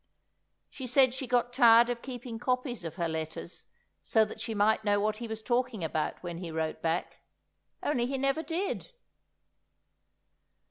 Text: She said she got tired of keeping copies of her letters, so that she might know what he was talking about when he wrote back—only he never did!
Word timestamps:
She 0.71 0.87
said 0.87 1.13
she 1.13 1.27
got 1.27 1.53
tired 1.53 1.87
of 1.91 2.01
keeping 2.01 2.39
copies 2.39 2.83
of 2.83 2.95
her 2.95 3.07
letters, 3.07 3.67
so 4.01 4.25
that 4.25 4.41
she 4.41 4.55
might 4.55 4.83
know 4.83 4.99
what 4.99 5.17
he 5.17 5.27
was 5.27 5.43
talking 5.43 5.83
about 5.83 6.23
when 6.23 6.39
he 6.39 6.49
wrote 6.49 6.81
back—only 6.81 8.07
he 8.07 8.17
never 8.17 8.41
did! 8.41 8.93